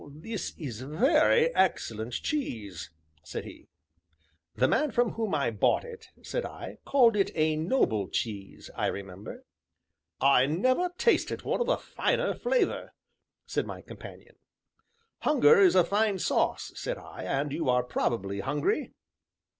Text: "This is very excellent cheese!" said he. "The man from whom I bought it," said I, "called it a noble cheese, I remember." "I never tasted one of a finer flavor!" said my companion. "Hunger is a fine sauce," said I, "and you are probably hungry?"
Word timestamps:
"This 0.09 0.55
is 0.57 0.81
very 0.81 1.53
excellent 1.53 2.13
cheese!" 2.15 2.89
said 3.21 3.43
he. 3.45 3.67
"The 4.55 4.67
man 4.67 4.89
from 4.89 5.11
whom 5.11 5.35
I 5.35 5.51
bought 5.51 5.83
it," 5.83 6.07
said 6.23 6.43
I, 6.43 6.79
"called 6.87 7.15
it 7.15 7.29
a 7.35 7.55
noble 7.55 8.07
cheese, 8.09 8.71
I 8.75 8.87
remember." 8.87 9.45
"I 10.19 10.47
never 10.47 10.89
tasted 10.97 11.43
one 11.43 11.61
of 11.61 11.69
a 11.69 11.77
finer 11.77 12.33
flavor!" 12.33 12.93
said 13.45 13.67
my 13.67 13.83
companion. 13.83 14.37
"Hunger 15.19 15.59
is 15.59 15.75
a 15.75 15.83
fine 15.85 16.17
sauce," 16.17 16.71
said 16.73 16.97
I, 16.97 17.21
"and 17.23 17.53
you 17.53 17.69
are 17.69 17.83
probably 17.83 18.39
hungry?" 18.39 18.95